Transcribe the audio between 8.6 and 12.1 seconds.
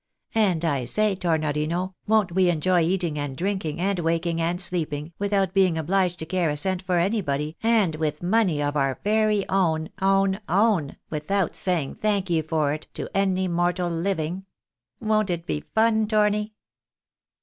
of our very own, own, own, without saying